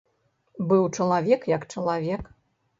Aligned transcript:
Быў 0.71 0.87
чалавек 0.97 1.47
як 1.55 1.69
чалавек. 1.73 2.23